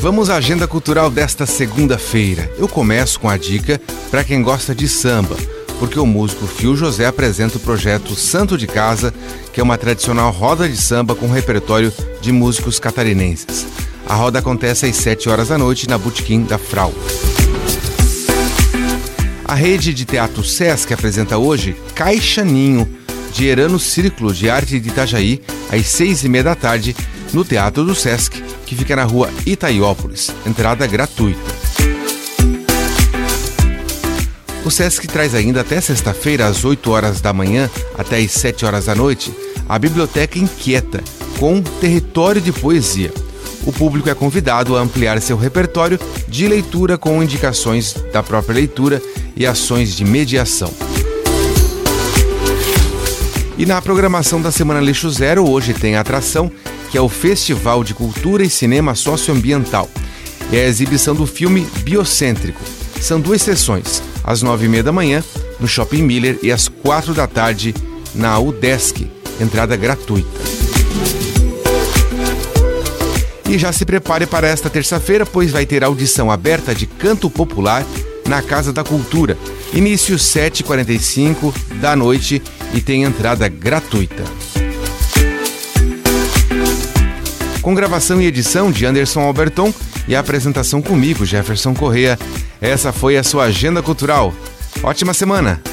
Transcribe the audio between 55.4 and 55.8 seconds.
hoje